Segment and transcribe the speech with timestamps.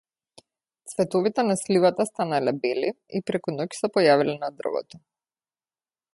[0.93, 5.03] Цветовите на сливата станале бели и преку ноќ се појавиле на дрвото.